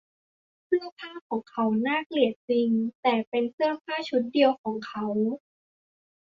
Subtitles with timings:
[0.65, 2.69] เสื้อผ้าของเขาน่าเกลียดจริง
[3.01, 5.05] แต่เป็นเสื้อผ้าชุดเดียวของเขา